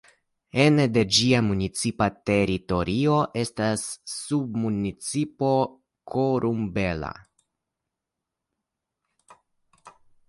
Ene 0.61 0.85
de 0.93 1.01
ĝia 1.17 1.41
municipa 1.49 2.07
teritorio 2.29 3.17
estas 3.41 3.83
la 3.89 4.13
submunicipo 4.15 5.51
Corumbela. 6.15 7.13